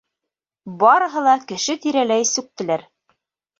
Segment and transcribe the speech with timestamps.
[0.83, 2.89] Барыһы ла кеше тирәләй сүктеләр.